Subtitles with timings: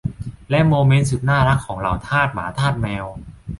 [0.49, 3.05] และโมเมนต์สุดน่ารักของเหล่าทาสหมาทาสแมว